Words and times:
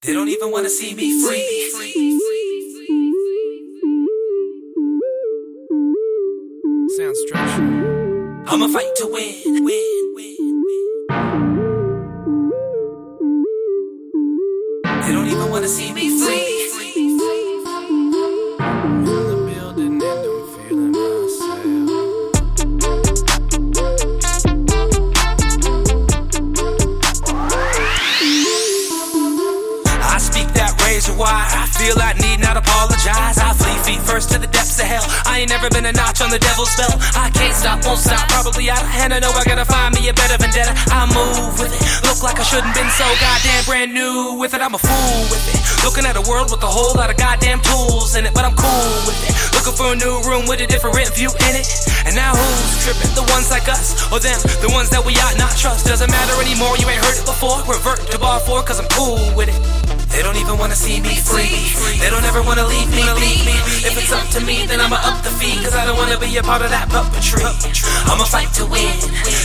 They 0.00 0.12
don't 0.12 0.28
even 0.28 0.52
wanna 0.52 0.70
see 0.70 0.94
me 0.94 1.20
free. 1.20 1.70
Sounds 6.96 7.18
strange. 7.26 7.50
I'ma 8.46 8.68
fight 8.68 8.94
to 8.98 9.08
win, 9.08 9.64
win, 9.64 10.14
win, 10.14 10.36
win. 10.62 11.02
They 14.84 15.12
don't 15.12 15.26
even 15.26 15.50
wanna 15.50 15.66
see 15.66 15.92
me 15.92 16.16
free. 16.24 16.58
Wide. 31.18 31.50
I 31.50 31.66
feel 31.74 31.98
I 31.98 32.14
need 32.14 32.38
not 32.38 32.56
apologize. 32.56 33.36
I 33.36 33.50
flee 33.58 33.74
feet 33.82 34.00
first 34.06 34.30
to 34.32 34.38
the 34.38 34.46
depths 34.46 34.78
of 34.78 34.86
hell. 34.86 35.04
I 35.26 35.42
ain't 35.42 35.50
never 35.50 35.68
been 35.68 35.84
a 35.84 35.92
notch 35.92 36.22
on 36.22 36.30
the 36.30 36.38
devil's 36.38 36.70
belt. 36.78 36.94
I 37.18 37.28
can't 37.34 37.52
stop, 37.52 37.82
won't 37.84 37.98
stop. 37.98 38.30
Probably 38.30 38.70
out 38.70 38.80
of 38.80 38.88
hand. 38.88 39.12
I 39.12 39.18
know 39.18 39.34
I 39.34 39.42
gotta 39.44 39.66
find 39.66 39.92
me 39.98 40.08
a 40.08 40.14
better 40.14 40.38
vendetta. 40.38 40.72
I 40.94 41.10
move 41.10 41.58
with 41.58 41.74
it. 41.74 41.82
Look 42.06 42.22
like 42.22 42.38
I 42.38 42.46
shouldn't 42.46 42.72
been 42.72 42.88
so 42.94 43.04
goddamn 43.18 43.66
brand 43.66 43.90
new 43.92 44.38
with 44.38 44.54
it. 44.54 44.62
I'm 44.62 44.72
a 44.72 44.80
fool 44.80 45.20
with 45.28 45.42
it. 45.50 45.58
Looking 45.82 46.06
at 46.06 46.14
a 46.14 46.24
world 46.30 46.54
with 46.54 46.62
a 46.62 46.70
whole 46.70 46.94
lot 46.94 47.10
of 47.10 47.18
goddamn 47.18 47.60
tools 47.60 48.14
in 48.14 48.24
it, 48.24 48.32
but 48.32 48.46
I'm 48.46 48.54
cool 48.54 48.94
with 49.04 49.18
it. 49.26 49.34
Looking 49.58 49.74
for 49.74 49.92
a 49.92 49.98
new 49.98 50.22
room 50.22 50.46
with 50.46 50.62
a 50.62 50.66
different 50.70 50.94
view 51.18 51.34
in 51.50 51.54
it. 51.58 51.66
And 52.06 52.14
now 52.14 52.32
who's 52.32 52.86
tripping? 52.86 53.10
The 53.18 53.26
ones 53.34 53.50
like 53.50 53.66
us 53.66 53.98
or 54.14 54.22
them? 54.22 54.38
The 54.62 54.70
ones 54.70 54.88
that 54.94 55.02
we 55.02 55.18
ought 55.18 55.36
not 55.36 55.58
trust. 55.58 55.86
Doesn't 55.86 56.10
matter 56.10 56.34
anymore. 56.40 56.78
You 56.78 56.86
ain't 56.86 57.02
heard 57.02 57.18
it 57.18 57.26
before. 57.26 57.58
Revert 57.66 58.06
to 58.10 58.18
bar 58.18 58.40
four, 58.40 58.62
cause 58.62 58.78
I'm 58.78 58.88
cool 58.94 59.18
with 59.34 59.50
it. 59.50 59.87
They 60.10 60.22
don't 60.22 60.36
even 60.36 60.58
wanna 60.58 60.74
see 60.74 61.00
me 61.00 61.16
free. 61.16 61.72
They 62.00 62.10
don't 62.10 62.24
ever 62.24 62.42
wanna 62.42 62.66
leave 62.66 62.88
me. 62.90 63.02
Me. 63.18 63.34
If 63.84 63.96
it's 63.96 64.12
up 64.12 64.26
to 64.36 64.40
me, 64.40 64.66
then 64.66 64.80
I'ma 64.80 64.96
up 65.02 65.22
the 65.22 65.30
fee. 65.30 65.56
Cause 65.62 65.74
I 65.74 65.84
don't 65.86 65.96
wanna 65.96 66.18
be 66.18 66.36
a 66.36 66.42
part 66.42 66.62
of 66.62 66.70
that 66.70 66.88
puppetry. 66.88 67.44
I'ma 68.10 68.24
fight 68.24 68.52
to 68.54 68.64
win. 68.66 68.94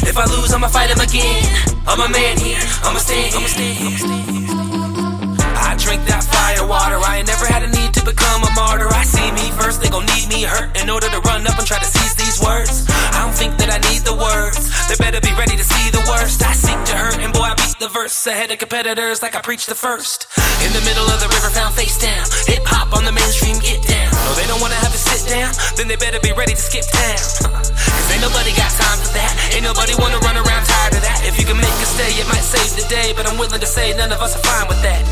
If 0.08 0.17
I 0.17 0.25
lose, 0.25 0.53
I'ma 0.53 0.67
fight 0.67 0.89
him 0.89 1.00
again. 1.00 1.44
I'm 1.88 2.00
a 2.00 2.09
man 2.09 2.38
here. 2.38 2.61
I'ma 2.83 3.00
stand. 3.00 3.36
I'ma 3.36 3.47
stand. 3.47 4.73
I 5.73 5.75
drink 5.78 6.05
that 6.05 6.23
fire 6.23 6.67
water. 6.67 6.98
I 7.02 7.17
ain't 7.17 7.27
never 7.27 7.45
had 7.45 7.64
a 7.64 7.70
need 7.70 7.94
to 7.95 8.03
become 8.05 8.44
a 8.44 8.52
martyr. 8.53 8.88
I 8.94 9.03
see 9.03 9.31
me 9.31 9.50
first, 9.58 9.81
they 9.81 9.89
gon' 9.89 10.05
need 10.05 10.30
me 10.30 10.44
hurt 10.44 10.75
in 10.77 10.89
order 10.89 11.09
to 11.09 11.20
run 11.22 11.48
up 11.48 11.58
and 11.58 11.66
try 11.66 11.80
to 11.80 11.86
seize 11.86 12.14
these 12.16 12.38
words. 12.42 12.86
I 12.89 13.25
don't 13.25 13.33
think 13.33 13.58
that 13.58 13.73
I 13.73 13.80
need 13.89 14.03
the 14.05 14.14
words. 14.14 14.70
They 14.88 14.95
better 15.02 15.22
be 15.22 15.33
ready 15.33 15.58
to 15.58 15.64
see 15.64 15.89
the 15.89 16.03
worst. 16.09 16.44
I 16.45 16.53
seek 16.53 16.77
to 16.92 16.95
hurt, 16.95 17.17
and 17.17 17.33
boy, 17.33 17.50
I 17.50 17.55
beat 17.55 17.80
the 17.80 17.89
verse 17.89 18.27
ahead 18.27 18.52
of 18.52 18.59
competitors 18.59 19.22
like 19.22 19.36
I 19.36 19.42
preach 19.42 19.66
the 19.66 19.75
first. 19.75 20.27
In 20.64 20.72
the 20.72 20.83
middle 20.88 21.03
of 21.03 21.19
the 21.19 21.28
river, 21.28 21.52
found 21.52 21.75
face 21.75 22.00
down. 22.00 22.23
Hip 22.47 22.64
hop 22.64 22.95
on 22.95 23.03
the 23.03 23.11
mainstream, 23.11 23.59
get 23.59 23.83
down. 23.83 24.08
No, 24.23 24.31
they 24.39 24.47
don't 24.47 24.64
wanna 24.64 24.80
have 24.80 24.95
a 24.95 24.97
sit 24.97 25.28
down, 25.28 25.52
then 25.75 25.92
they 25.92 26.00
better 26.00 26.23
be 26.23 26.31
ready 26.31 26.55
to 26.55 26.64
skip 26.64 26.88
town. 26.88 27.20
Cause 27.67 28.08
ain't 28.08 28.23
nobody 28.23 28.55
got 28.55 28.72
time 28.72 29.00
for 29.03 29.11
that. 29.11 29.31
Ain't 29.52 29.67
nobody 29.67 29.92
wanna 30.00 30.23
run 30.23 30.39
around 30.39 30.64
tired 30.64 30.95
of 30.95 31.03
that. 31.03 31.20
If 31.28 31.36
you 31.36 31.44
can 31.44 31.59
make 31.59 31.75
a 31.83 31.88
stay, 31.88 32.16
it 32.16 32.28
might 32.31 32.47
save 32.47 32.80
the 32.80 32.88
day. 32.88 33.11
But 33.11 33.28
I'm 33.28 33.36
willing 33.36 33.59
to 33.59 33.67
say 33.67 33.92
none 33.92 34.16
of 34.16 34.23
us 34.23 34.39
are 34.39 34.44
fine 34.47 34.72
with 34.72 34.80
that. 34.88 35.03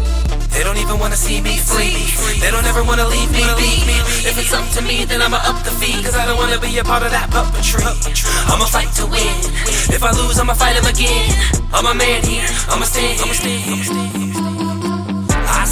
They 0.56 0.64
don't 0.64 0.80
even 0.80 1.00
wanna 1.00 1.20
see 1.20 1.44
me 1.44 1.60
free. 1.60 2.00
They 2.40 2.52
don't 2.52 2.66
ever 2.66 2.84
wanna 2.84 3.08
leave 3.12 3.32
me 3.36 3.44
be. 3.60 3.84
If 4.24 4.40
it's 4.40 4.56
up 4.56 4.64
to 4.80 4.82
me, 4.82 5.04
then 5.04 5.22
I'ma 5.22 5.44
up 5.44 5.64
the 5.68 5.72
fee. 5.72 6.00
Cause 6.00 6.16
I 6.16 6.24
don't 6.24 6.40
wanna 6.40 6.64
be 6.64 6.72
a 6.80 6.84
part 6.84 7.04
of 7.04 7.12
that 7.12 7.28
puppetry. 7.28 7.84
I'ma 8.48 8.72
fight 8.72 8.92
to 9.00 9.06
win. 9.08 9.36
If 9.92 10.00
I 10.00 10.12
lose, 10.16 10.40
I'ma 10.40 10.56
fight 10.56 10.80
him 10.80 10.88
again. 10.88 11.28
I'm 11.76 11.88
a 11.88 11.96
man 11.96 12.24
here. 12.24 12.48
I'ma 12.72 12.88
stand. 12.88 13.20
I'ma 13.20 13.36
stand. 13.36 13.64
I'ma 13.68 13.84
stand. 13.84 14.21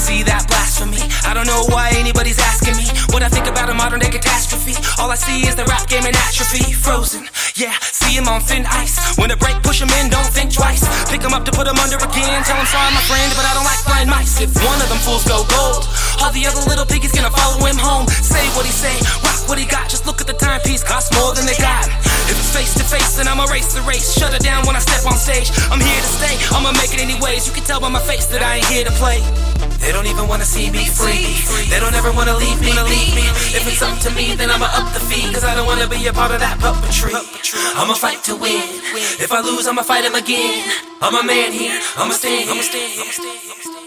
See 0.09 0.25
that 0.25 0.49
blasphemy. 0.49 1.05
I 1.21 1.37
don't 1.37 1.45
know 1.45 1.69
why 1.69 1.93
anybody's 1.93 2.41
asking 2.41 2.73
me 2.81 2.89
what 3.13 3.21
I 3.21 3.29
think 3.29 3.45
about 3.45 3.69
a 3.69 3.77
modern 3.77 4.01
day 4.01 4.09
catastrophe. 4.09 4.73
All 4.97 5.13
I 5.13 5.13
see 5.13 5.45
is 5.45 5.53
the 5.53 5.69
rap 5.69 5.85
game 5.85 6.01
in 6.01 6.17
atrophy. 6.17 6.65
Frozen, 6.73 7.29
yeah, 7.53 7.77
see 7.93 8.17
him 8.17 8.25
on 8.25 8.41
thin 8.41 8.65
ice. 8.65 8.97
When 9.21 9.29
a 9.29 9.37
break, 9.37 9.61
push 9.61 9.77
him 9.77 9.93
in, 10.01 10.09
don't 10.09 10.25
think 10.25 10.49
twice. 10.49 10.81
Pick 11.13 11.21
him 11.21 11.37
up 11.37 11.45
to 11.45 11.53
put 11.53 11.69
him 11.69 11.77
under 11.77 12.01
again. 12.01 12.41
Tell 12.41 12.57
him 12.57 12.65
sorry, 12.73 12.89
my 12.89 13.05
friend, 13.05 13.29
but 13.37 13.45
I 13.45 13.53
don't 13.53 13.69
like 13.69 13.85
blind 13.85 14.09
mice. 14.09 14.41
If 14.41 14.49
one 14.65 14.81
of 14.81 14.89
them 14.89 14.97
fools 15.05 15.29
go 15.29 15.45
gold, 15.45 15.85
all 16.25 16.33
the 16.33 16.41
other 16.49 16.65
little 16.65 16.89
piggies 16.89 17.13
gonna 17.13 17.29
follow 17.29 17.61
him 17.61 17.77
home. 17.77 18.09
Say 18.09 18.41
what 18.57 18.65
he 18.65 18.73
say, 18.73 18.97
rock 19.21 19.45
what 19.45 19.61
he 19.61 19.69
got. 19.69 19.93
Just 19.93 20.09
look 20.09 20.17
at 20.17 20.25
the 20.25 20.33
timepiece, 20.33 20.81
cost 20.81 21.13
more 21.13 21.37
than 21.37 21.45
they 21.45 21.57
got. 21.61 21.85
If 22.25 22.33
it's 22.33 22.49
face 22.49 22.73
to 22.81 22.85
face, 22.89 23.13
then 23.13 23.29
I'ma 23.29 23.45
race 23.53 23.77
the 23.77 23.85
race. 23.85 24.09
Shut 24.17 24.33
it 24.33 24.41
down 24.41 24.65
when 24.65 24.73
I 24.73 24.81
step 24.81 25.05
on 25.05 25.21
stage. 25.21 25.53
I'm 25.69 25.77
here 25.77 26.01
to 26.01 26.11
stay, 26.17 26.33
I'ma 26.49 26.73
make 26.81 26.97
it 26.97 26.99
anyways. 26.99 27.45
You 27.45 27.53
can 27.53 27.61
tell 27.61 27.77
by 27.77 27.93
my 27.93 28.01
face 28.01 28.25
that 28.33 28.41
I 28.41 28.57
ain't 28.57 28.69
here 28.73 28.89
to 28.89 28.93
play. 28.97 29.21
They 29.79 29.91
don't 29.91 30.07
even 30.07 30.27
wanna 30.27 30.45
see 30.45 30.69
me 30.69 30.85
free. 30.85 31.39
They 31.69 31.79
don't 31.79 31.95
ever 31.95 32.11
wanna 32.11 32.35
leave 32.37 32.59
me. 32.61 32.71
Leave 32.71 33.15
me. 33.15 33.25
If 33.57 33.65
it's 33.67 33.81
up 33.81 33.97
to 34.05 34.11
me, 34.11 34.35
then 34.35 34.51
I'ma 34.51 34.67
up 34.79 34.93
the 34.93 34.99
fee. 34.99 35.31
Cause 35.33 35.43
I 35.43 35.55
don't 35.55 35.65
wanna 35.65 35.87
be 35.87 36.05
a 36.07 36.13
part 36.13 36.31
of 36.31 36.39
that 36.39 36.59
puppetry. 36.59 37.13
I'ma 37.75 37.93
fight 37.93 38.23
to 38.25 38.35
win. 38.35 38.63
If 39.23 39.31
I 39.31 39.39
lose, 39.41 39.67
I'ma 39.67 39.83
fight 39.83 40.05
him 40.05 40.15
again. 40.15 40.63
I'm 41.01 41.15
a 41.15 41.23
man 41.23 41.51
here. 41.51 41.79
I'ma. 41.95 42.13
I'ma. 42.13 42.51
I'ma 42.51 42.61
stand. 42.61 43.78